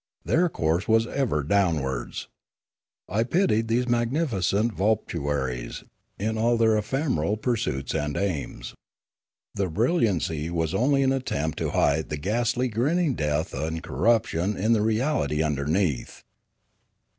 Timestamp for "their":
0.25-0.49, 6.57-6.75